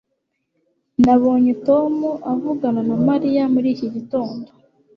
[1.03, 1.93] nabonye tom
[2.31, 4.47] avugana na mariya muri iki gitondo